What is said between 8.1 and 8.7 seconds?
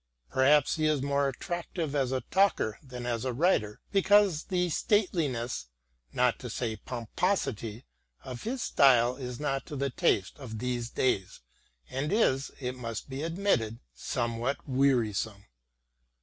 of his